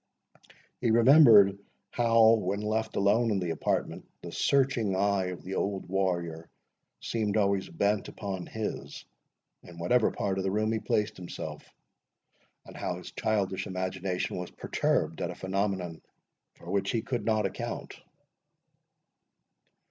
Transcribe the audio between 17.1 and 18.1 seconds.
not account.